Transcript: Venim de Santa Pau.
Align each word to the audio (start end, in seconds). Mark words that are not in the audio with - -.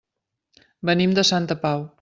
Venim 0.91 1.15
de 1.21 1.27
Santa 1.33 1.63
Pau. 1.67 1.89